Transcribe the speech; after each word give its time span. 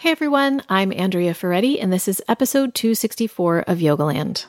Hey 0.00 0.12
everyone, 0.12 0.62
I'm 0.68 0.92
Andrea 0.92 1.34
Ferretti, 1.34 1.80
and 1.80 1.92
this 1.92 2.06
is 2.06 2.22
episode 2.28 2.72
264 2.72 3.62
of 3.62 3.78
Yogaland. 3.78 4.46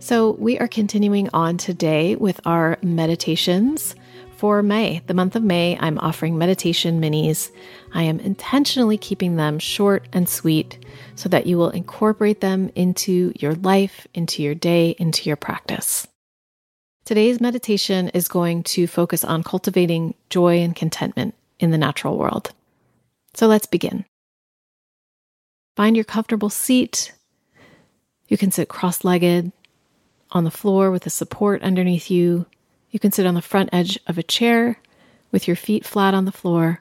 So, 0.00 0.36
we 0.38 0.60
are 0.60 0.68
continuing 0.68 1.28
on 1.34 1.56
today 1.56 2.14
with 2.14 2.40
our 2.46 2.78
meditations 2.82 3.96
for 4.36 4.62
May. 4.62 5.02
The 5.08 5.14
month 5.14 5.34
of 5.34 5.42
May, 5.42 5.76
I'm 5.80 5.98
offering 5.98 6.38
meditation 6.38 7.00
minis. 7.00 7.50
I 7.94 8.04
am 8.04 8.20
intentionally 8.20 8.96
keeping 8.96 9.34
them 9.34 9.58
short 9.58 10.06
and 10.12 10.28
sweet 10.28 10.78
so 11.16 11.28
that 11.30 11.48
you 11.48 11.58
will 11.58 11.70
incorporate 11.70 12.40
them 12.40 12.70
into 12.76 13.32
your 13.40 13.56
life, 13.56 14.06
into 14.14 14.44
your 14.44 14.54
day, 14.54 14.94
into 15.00 15.28
your 15.28 15.36
practice. 15.36 16.06
Today's 17.04 17.38
meditation 17.38 18.08
is 18.08 18.28
going 18.28 18.62
to 18.62 18.86
focus 18.86 19.24
on 19.24 19.42
cultivating 19.42 20.14
joy 20.30 20.60
and 20.60 20.74
contentment 20.74 21.34
in 21.60 21.70
the 21.70 21.76
natural 21.76 22.16
world. 22.16 22.52
So 23.34 23.46
let's 23.46 23.66
begin. 23.66 24.06
Find 25.76 25.96
your 25.96 26.06
comfortable 26.06 26.48
seat. 26.48 27.12
You 28.28 28.38
can 28.38 28.50
sit 28.50 28.70
cross 28.70 29.04
legged 29.04 29.52
on 30.30 30.44
the 30.44 30.50
floor 30.50 30.90
with 30.90 31.04
a 31.04 31.10
support 31.10 31.62
underneath 31.62 32.10
you. 32.10 32.46
You 32.90 32.98
can 32.98 33.12
sit 33.12 33.26
on 33.26 33.34
the 33.34 33.42
front 33.42 33.68
edge 33.70 33.98
of 34.06 34.16
a 34.16 34.22
chair 34.22 34.80
with 35.30 35.46
your 35.46 35.56
feet 35.56 35.84
flat 35.84 36.14
on 36.14 36.24
the 36.24 36.32
floor. 36.32 36.80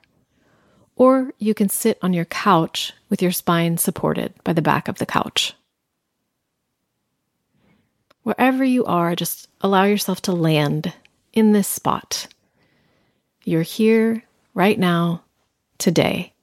Or 0.96 1.34
you 1.38 1.54
can 1.54 1.68
sit 1.68 1.98
on 2.02 2.14
your 2.14 2.26
couch 2.26 2.94
with 3.10 3.22
your 3.22 3.34
spine 3.34 3.78
supported 3.78 4.34
by 4.46 4.54
the 4.54 4.62
back 4.62 4.88
of 4.88 5.00
the 5.00 5.06
couch. 5.06 5.54
Wherever 8.24 8.64
you 8.64 8.86
are, 8.86 9.16
just 9.16 9.50
allow 9.62 9.84
yourself 9.84 10.22
to 10.24 10.32
land 10.32 10.94
in 11.34 11.52
this 11.52 11.68
spot. 11.68 12.28
You're 13.44 13.64
here 13.64 14.24
right 14.54 14.80
now, 14.80 15.24
today. 15.78 16.34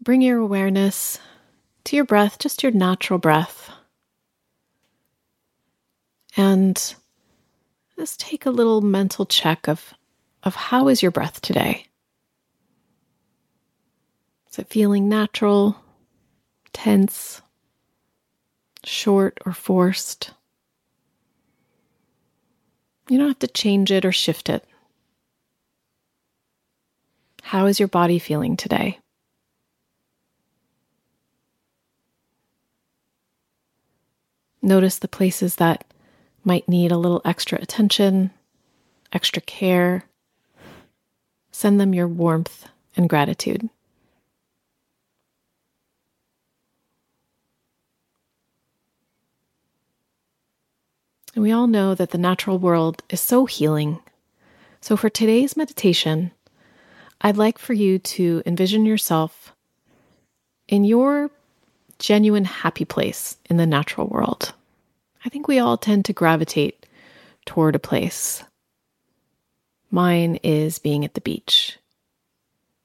Bring 0.00 0.22
your 0.22 0.38
awareness 0.38 1.18
to 1.84 1.94
your 1.94 2.04
breath, 2.04 2.38
just 2.38 2.62
your 2.62 2.72
natural 2.72 3.18
breath. 3.18 3.70
And 6.36 6.94
just 7.96 8.18
take 8.18 8.46
a 8.46 8.50
little 8.50 8.80
mental 8.80 9.26
check 9.26 9.68
of, 9.68 9.92
of 10.44 10.54
how 10.54 10.88
is 10.88 11.02
your 11.02 11.10
breath 11.10 11.42
today? 11.42 11.87
Is 14.58 14.62
it 14.62 14.70
feeling 14.70 15.08
natural, 15.08 15.76
tense, 16.72 17.42
short, 18.82 19.38
or 19.46 19.52
forced? 19.52 20.32
You 23.08 23.18
don't 23.18 23.28
have 23.28 23.38
to 23.38 23.46
change 23.46 23.92
it 23.92 24.04
or 24.04 24.10
shift 24.10 24.48
it. 24.48 24.64
How 27.44 27.66
is 27.66 27.78
your 27.78 27.86
body 27.86 28.18
feeling 28.18 28.56
today? 28.56 28.98
Notice 34.60 34.98
the 34.98 35.06
places 35.06 35.54
that 35.54 35.84
might 36.42 36.68
need 36.68 36.90
a 36.90 36.98
little 36.98 37.22
extra 37.24 37.62
attention, 37.62 38.32
extra 39.12 39.40
care. 39.40 40.02
Send 41.52 41.80
them 41.80 41.94
your 41.94 42.08
warmth 42.08 42.66
and 42.96 43.08
gratitude. 43.08 43.70
And 51.38 51.44
we 51.44 51.52
all 51.52 51.68
know 51.68 51.94
that 51.94 52.10
the 52.10 52.18
natural 52.18 52.58
world 52.58 53.04
is 53.10 53.20
so 53.20 53.46
healing. 53.46 54.00
So, 54.80 54.96
for 54.96 55.08
today's 55.08 55.56
meditation, 55.56 56.32
I'd 57.20 57.36
like 57.36 57.58
for 57.58 57.74
you 57.74 58.00
to 58.00 58.42
envision 58.44 58.84
yourself 58.84 59.52
in 60.66 60.82
your 60.82 61.30
genuine 62.00 62.44
happy 62.44 62.84
place 62.84 63.36
in 63.48 63.56
the 63.56 63.66
natural 63.66 64.08
world. 64.08 64.52
I 65.24 65.28
think 65.28 65.46
we 65.46 65.60
all 65.60 65.76
tend 65.76 66.06
to 66.06 66.12
gravitate 66.12 66.84
toward 67.46 67.76
a 67.76 67.78
place. 67.78 68.42
Mine 69.92 70.40
is 70.42 70.80
being 70.80 71.04
at 71.04 71.14
the 71.14 71.20
beach. 71.20 71.78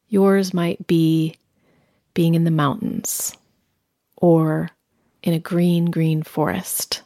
Yours 0.09 0.53
might 0.53 0.85
be 0.85 1.37
being 2.13 2.35
in 2.35 2.43
the 2.43 2.51
mountains 2.51 3.35
or 4.15 4.69
in 5.23 5.33
a 5.33 5.39
green, 5.39 5.85
green 5.89 6.21
forest. 6.21 7.01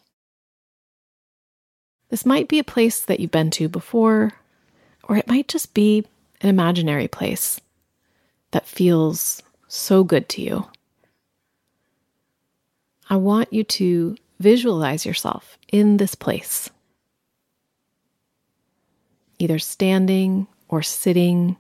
This 2.09 2.25
might 2.25 2.47
be 2.47 2.59
a 2.59 2.63
place 2.63 3.01
that 3.01 3.19
you've 3.19 3.31
been 3.31 3.51
to 3.51 3.68
before, 3.68 4.34
or 5.03 5.18
it 5.18 5.28
might 5.28 5.47
just 5.47 5.73
be 5.73 6.06
an 6.41 6.50
imaginary 6.50 7.07
place 7.07 7.59
that 8.51 8.66
feels 8.66 9.41
so 9.68 10.03
good 10.03 10.29
to 10.29 10.41
you. 10.41 10.67
I 13.09 13.16
want 13.17 13.51
you 13.51 13.63
to 13.63 14.16
visualize 14.40 15.06
yourself 15.06 15.57
in 15.72 15.97
this 15.97 16.16
place, 16.16 16.69
either 19.40 19.59
standing 19.59 20.47
or 20.67 20.81
sitting. 20.81 21.57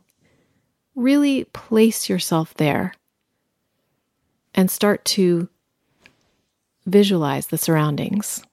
Really 0.95 1.43
place 1.45 2.09
yourself 2.09 2.53
there 2.55 2.93
and 4.55 4.71
start 4.71 5.05
to 5.05 5.47
visualize 6.87 7.47
the 7.47 7.57
surroundings. 7.57 8.43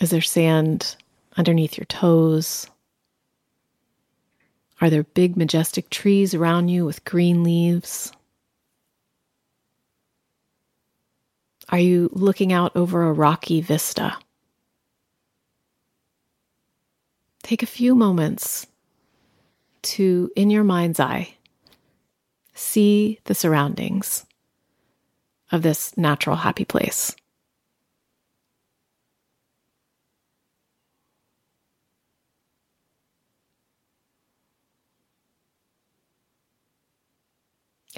Is 0.00 0.10
there 0.10 0.20
sand 0.20 0.96
underneath 1.36 1.78
your 1.78 1.84
toes? 1.86 2.66
Are 4.80 4.90
there 4.90 5.04
big, 5.04 5.36
majestic 5.36 5.88
trees 5.88 6.34
around 6.34 6.68
you 6.68 6.84
with 6.84 7.04
green 7.04 7.44
leaves? 7.44 8.12
Are 11.68 11.78
you 11.78 12.10
looking 12.12 12.52
out 12.52 12.76
over 12.76 13.02
a 13.02 13.12
rocky 13.12 13.60
vista? 13.60 14.16
Take 17.42 17.62
a 17.62 17.66
few 17.66 17.94
moments 17.94 18.66
to, 19.82 20.30
in 20.34 20.50
your 20.50 20.64
mind's 20.64 20.98
eye, 20.98 21.34
see 22.54 23.20
the 23.24 23.34
surroundings 23.34 24.26
of 25.52 25.62
this 25.62 25.96
natural 25.96 26.36
happy 26.36 26.64
place. 26.64 27.14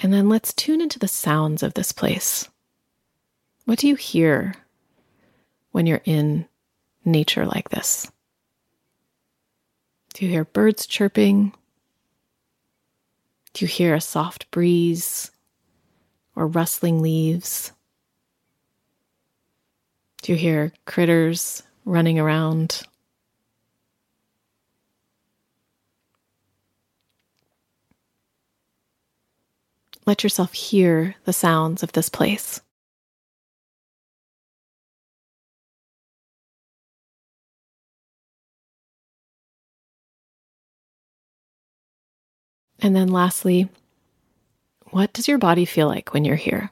And 0.02 0.12
then 0.12 0.28
let's 0.28 0.52
tune 0.52 0.80
into 0.80 0.98
the 0.98 1.08
sounds 1.08 1.62
of 1.62 1.74
this 1.74 1.92
place. 1.92 2.48
What 3.64 3.78
do 3.78 3.88
you 3.88 3.94
hear 3.94 4.54
when 5.72 5.86
you're 5.86 6.02
in 6.04 6.46
nature 7.04 7.46
like 7.46 7.70
this? 7.70 8.10
Do 10.14 10.24
you 10.24 10.30
hear 10.30 10.44
birds 10.44 10.86
chirping? 10.86 11.52
Do 13.54 13.64
you 13.64 13.68
hear 13.68 13.94
a 13.94 14.00
soft 14.00 14.50
breeze 14.50 15.30
or 16.34 16.46
rustling 16.46 17.00
leaves? 17.00 17.72
Do 20.22 20.32
you 20.32 20.38
hear 20.38 20.72
critters 20.84 21.62
running 21.84 22.18
around? 22.18 22.82
Let 30.06 30.22
yourself 30.22 30.52
hear 30.52 31.16
the 31.24 31.32
sounds 31.32 31.82
of 31.82 31.92
this 31.92 32.08
place. 32.08 32.60
And 42.78 42.94
then 42.94 43.08
lastly, 43.08 43.68
what 44.90 45.12
does 45.12 45.26
your 45.26 45.38
body 45.38 45.64
feel 45.64 45.88
like 45.88 46.14
when 46.14 46.24
you're 46.24 46.36
here? 46.36 46.70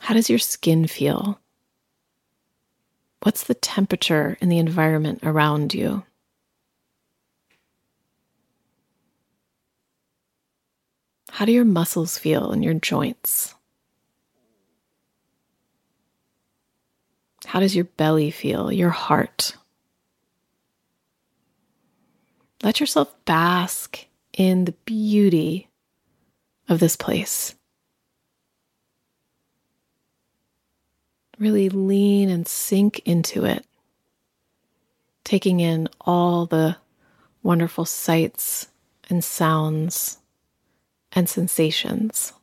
How 0.00 0.14
does 0.14 0.30
your 0.30 0.38
skin 0.38 0.86
feel? 0.86 1.40
What's 3.22 3.44
the 3.44 3.54
temperature 3.54 4.38
in 4.40 4.50
the 4.50 4.58
environment 4.58 5.20
around 5.24 5.74
you? 5.74 6.04
How 11.36 11.44
do 11.44 11.52
your 11.52 11.66
muscles 11.66 12.16
feel 12.16 12.50
and 12.50 12.64
your 12.64 12.72
joints? 12.72 13.54
How 17.44 17.60
does 17.60 17.76
your 17.76 17.84
belly 17.84 18.30
feel, 18.30 18.72
your 18.72 18.88
heart? 18.88 19.54
Let 22.62 22.80
yourself 22.80 23.14
bask 23.26 24.06
in 24.32 24.64
the 24.64 24.72
beauty 24.86 25.68
of 26.70 26.80
this 26.80 26.96
place. 26.96 27.54
Really 31.38 31.68
lean 31.68 32.30
and 32.30 32.48
sink 32.48 33.00
into 33.04 33.44
it, 33.44 33.66
taking 35.22 35.60
in 35.60 35.90
all 36.00 36.46
the 36.46 36.78
wonderful 37.42 37.84
sights 37.84 38.68
and 39.10 39.22
sounds 39.22 40.16
and 41.16 41.28
sensations. 41.28 42.34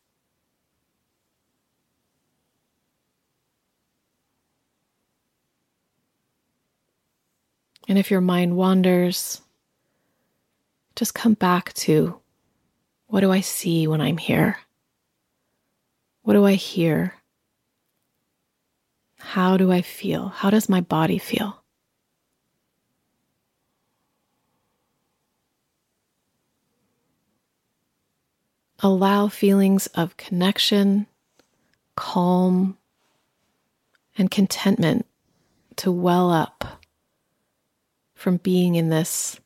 And 7.87 7.99
if 7.99 8.09
your 8.09 8.21
mind 8.21 8.57
wanders, 8.57 9.41
just 10.95 11.13
come 11.13 11.35
back 11.35 11.73
to 11.73 12.19
what 13.07 13.21
do 13.21 13.31
I 13.31 13.41
see 13.41 13.87
when 13.87 14.01
I'm 14.01 14.17
here? 14.17 14.57
What 16.23 16.33
do 16.33 16.45
I 16.45 16.53
hear? 16.53 17.13
How 19.19 19.57
do 19.57 19.71
I 19.71 19.81
feel? 19.81 20.29
How 20.29 20.49
does 20.49 20.67
my 20.67 20.81
body 20.81 21.19
feel? 21.19 21.62
Allow 28.85 29.29
feelings 29.29 29.87
of 29.87 30.17
connection, 30.17 31.07
calm, 31.95 32.77
and 34.17 34.29
contentment 34.29 35.05
to 35.77 35.89
well 35.89 36.29
up 36.29 36.83
from 38.13 38.37
being 38.37 38.75
in 38.75 38.89
this 38.89 39.39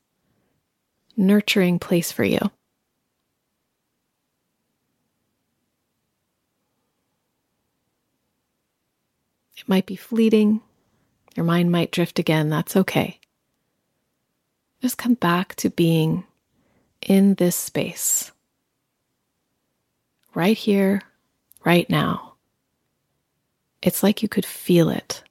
nurturing 1.16 1.78
place 1.78 2.12
for 2.12 2.24
you. 2.24 2.40
It 9.56 9.68
might 9.68 9.86
be 9.86 9.96
fleeting. 9.96 10.62
Your 11.36 11.46
mind 11.46 11.72
might 11.72 11.92
drift 11.92 12.18
again. 12.18 12.50
That's 12.50 12.76
okay. 12.76 13.20
Just 14.82 14.98
come 14.98 15.14
back 15.14 15.54
to 15.58 15.70
being 15.70 16.24
in 17.02 17.36
this 17.36 17.56
space. 17.56 18.32
Right 20.38 20.56
here, 20.56 21.02
right 21.66 21.90
now. 21.90 22.36
It's 23.82 24.04
like 24.04 24.22
you 24.22 24.30
could 24.30 24.46
feel 24.46 24.88
it. 24.88 25.24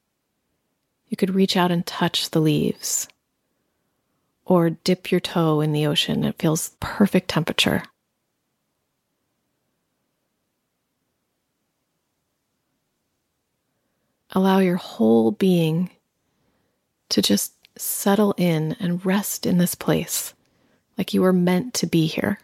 You 1.06 1.16
could 1.16 1.32
reach 1.32 1.56
out 1.56 1.70
and 1.70 1.86
touch 1.86 2.30
the 2.30 2.40
leaves 2.40 3.06
or 4.44 4.70
dip 4.70 5.12
your 5.12 5.20
toe 5.20 5.60
in 5.60 5.70
the 5.70 5.86
ocean. 5.86 6.24
It 6.24 6.40
feels 6.40 6.74
perfect 6.80 7.28
temperature. 7.28 7.84
Allow 14.32 14.58
your 14.58 14.74
whole 14.74 15.30
being 15.30 15.88
to 17.10 17.22
just 17.22 17.52
settle 17.78 18.34
in 18.36 18.74
and 18.80 19.06
rest 19.06 19.46
in 19.46 19.58
this 19.58 19.76
place 19.76 20.34
like 20.98 21.14
you 21.14 21.22
were 21.22 21.32
meant 21.32 21.74
to 21.74 21.86
be 21.86 22.06
here. 22.06 22.40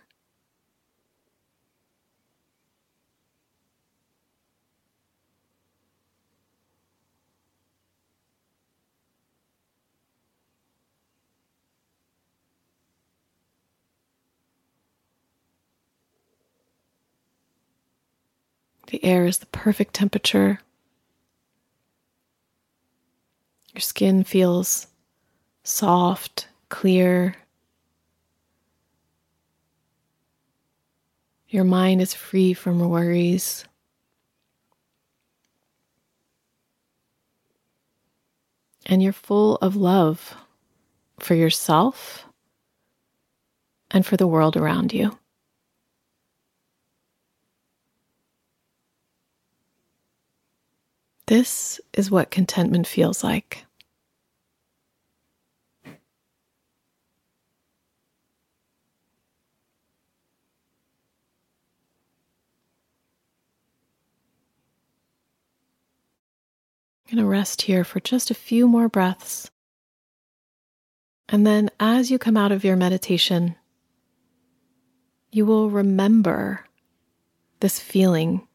The 18.92 19.02
air 19.02 19.24
is 19.24 19.38
the 19.38 19.46
perfect 19.46 19.94
temperature. 19.94 20.60
Your 23.72 23.80
skin 23.80 24.22
feels 24.22 24.86
soft, 25.64 26.46
clear. 26.68 27.34
Your 31.48 31.64
mind 31.64 32.02
is 32.02 32.12
free 32.12 32.52
from 32.52 32.80
worries. 32.80 33.64
And 38.84 39.02
you're 39.02 39.14
full 39.14 39.56
of 39.62 39.74
love 39.74 40.36
for 41.18 41.34
yourself 41.34 42.26
and 43.90 44.04
for 44.04 44.18
the 44.18 44.26
world 44.26 44.54
around 44.54 44.92
you. 44.92 45.18
This 51.26 51.80
is 51.92 52.10
what 52.10 52.30
contentment 52.30 52.86
feels 52.86 53.22
like. 53.22 53.64
I'm 67.12 67.18
going 67.18 67.24
to 67.24 67.30
rest 67.30 67.62
here 67.62 67.84
for 67.84 68.00
just 68.00 68.30
a 68.30 68.34
few 68.34 68.66
more 68.66 68.88
breaths. 68.88 69.50
And 71.28 71.46
then, 71.46 71.70
as 71.78 72.10
you 72.10 72.18
come 72.18 72.36
out 72.36 72.52
of 72.52 72.64
your 72.64 72.76
meditation, 72.76 73.54
you 75.30 75.46
will 75.46 75.70
remember 75.70 76.64
this 77.60 77.78
feeling 77.78 78.46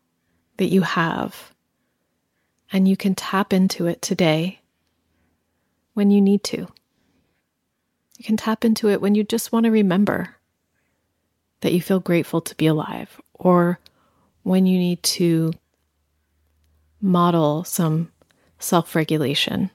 that 0.58 0.68
you 0.68 0.82
have 0.82 1.54
and 2.72 2.88
you 2.88 2.98
can 2.98 3.16
tap 3.16 3.54
into 3.54 3.88
it 3.88 4.02
today 4.02 4.60
when 5.94 6.12
you 6.12 6.22
need 6.22 6.44
to. 6.44 6.68
You 8.18 8.26
can 8.26 8.38
tap 8.38 8.66
into 8.66 8.90
it 8.90 9.02
when 9.02 9.16
you 9.16 9.24
just 9.24 9.52
want 9.52 9.66
to 9.66 9.72
remember 9.72 10.36
that 11.62 11.74
you 11.74 11.82
feel 11.82 12.00
grateful 12.00 12.42
to 12.42 12.56
be 12.56 12.68
alive, 12.68 13.20
or 13.34 13.80
when 14.44 14.66
you 14.66 14.78
need 14.78 15.02
to 15.04 15.54
model 17.02 17.64
some 17.64 18.12
self 18.60 18.96
regulation. 18.96 19.70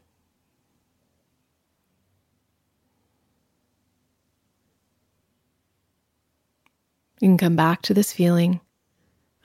You 7.20 7.28
can 7.28 7.38
come 7.38 7.56
back 7.56 7.82
to 7.82 7.94
this 7.94 8.12
feeling 8.12 8.60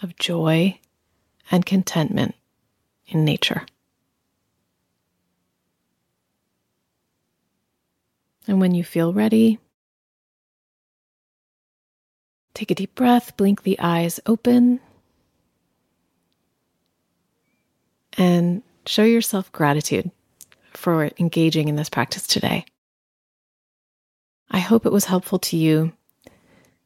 of 0.02 0.16
joy 0.18 0.80
and 1.52 1.66
contentment 1.66 2.34
in 3.08 3.26
nature. 3.26 3.66
And 8.48 8.62
when 8.62 8.74
you 8.74 8.84
feel 8.84 9.14
ready, 9.14 9.60
take 12.54 12.72
a 12.72 12.76
deep 12.76 12.96
breath, 12.96 13.36
blink 13.36 13.64
the 13.64 13.80
eyes 13.80 14.20
open, 14.26 14.80
and 18.18 18.64
show 18.86 19.04
yourself 19.04 19.52
gratitude 19.52 20.12
for 20.74 21.12
engaging 21.20 21.68
in 21.68 21.76
this 21.76 21.90
practice 21.90 22.26
today. 22.26 22.66
I 24.50 24.60
hope 24.60 24.86
it 24.86 24.94
was 24.94 25.06
helpful 25.06 25.40
to 25.40 25.58
you. 25.58 25.92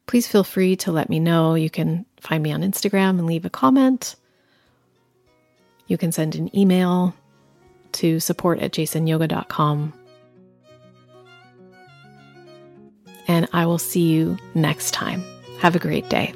Please 0.06 0.26
feel 0.26 0.42
free 0.42 0.74
to 0.76 0.90
let 0.90 1.08
me 1.08 1.20
know. 1.20 1.54
You 1.54 1.70
can 1.70 2.06
find 2.20 2.42
me 2.42 2.52
on 2.52 2.62
Instagram 2.62 3.10
and 3.10 3.26
leave 3.26 3.44
a 3.44 3.50
comment 3.50 4.16
you 5.92 5.98
can 5.98 6.10
send 6.10 6.34
an 6.34 6.54
email 6.56 7.14
to 7.92 8.18
support 8.18 8.58
at 8.60 8.72
jasonyoga.com. 8.72 9.92
And 13.28 13.46
I 13.52 13.66
will 13.66 13.78
see 13.78 14.10
you 14.10 14.38
next 14.54 14.92
time. 14.92 15.22
Have 15.60 15.76
a 15.76 15.78
great 15.78 16.08
day. 16.08 16.32